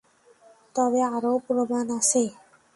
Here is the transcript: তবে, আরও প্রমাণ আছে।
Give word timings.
তবে, 0.75 1.01
আরও 1.07 1.31
প্রমাণ 1.45 1.85
আছে। 1.97 2.23